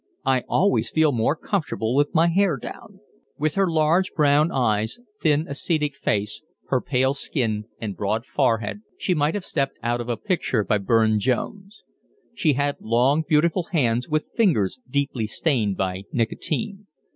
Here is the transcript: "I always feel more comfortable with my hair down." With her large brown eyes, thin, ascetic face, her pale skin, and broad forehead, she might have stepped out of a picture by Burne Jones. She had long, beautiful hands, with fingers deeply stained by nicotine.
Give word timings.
"I 0.25 0.39
always 0.49 0.89
feel 0.89 1.11
more 1.11 1.35
comfortable 1.35 1.93
with 1.93 2.15
my 2.15 2.27
hair 2.27 2.57
down." 2.57 3.01
With 3.37 3.53
her 3.53 3.69
large 3.69 4.13
brown 4.13 4.51
eyes, 4.51 4.97
thin, 5.21 5.45
ascetic 5.47 5.95
face, 5.95 6.41
her 6.69 6.81
pale 6.81 7.13
skin, 7.13 7.65
and 7.79 7.95
broad 7.95 8.25
forehead, 8.25 8.81
she 8.97 9.13
might 9.13 9.35
have 9.35 9.45
stepped 9.45 9.77
out 9.83 10.01
of 10.01 10.09
a 10.09 10.17
picture 10.17 10.63
by 10.63 10.79
Burne 10.79 11.19
Jones. 11.19 11.83
She 12.33 12.53
had 12.53 12.77
long, 12.81 13.23
beautiful 13.29 13.65
hands, 13.73 14.09
with 14.09 14.25
fingers 14.35 14.79
deeply 14.89 15.27
stained 15.27 15.77
by 15.77 16.05
nicotine. 16.11 16.87